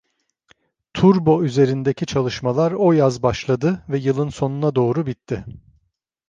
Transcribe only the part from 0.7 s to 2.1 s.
"Turbo" üzerindeki